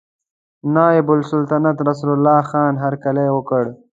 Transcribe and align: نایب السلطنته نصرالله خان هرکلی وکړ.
نایب 0.73 1.07
السلطنته 1.15 1.81
نصرالله 1.89 2.39
خان 2.49 2.73
هرکلی 2.83 3.27
وکړ. 3.31 3.63